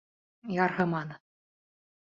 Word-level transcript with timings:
Ярһыманы. 0.55 1.21